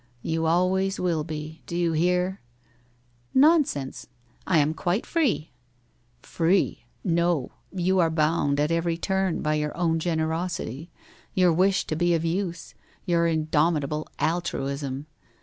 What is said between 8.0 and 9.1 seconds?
bound at every